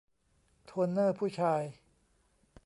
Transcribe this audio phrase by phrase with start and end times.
[0.65, 1.61] โทนเนอร์ผู้ชาย